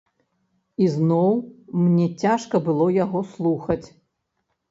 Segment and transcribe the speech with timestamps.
[0.85, 1.33] Ізноў
[1.81, 3.87] мне цяжка было яго слухаць.